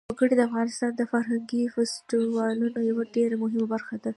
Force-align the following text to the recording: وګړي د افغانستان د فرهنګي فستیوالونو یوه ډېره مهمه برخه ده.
وګړي 0.09 0.33
د 0.37 0.41
افغانستان 0.49 0.91
د 0.95 1.01
فرهنګي 1.11 1.61
فستیوالونو 1.73 2.79
یوه 2.89 3.03
ډېره 3.15 3.35
مهمه 3.43 3.65
برخه 3.73 3.95
ده. 4.03 4.09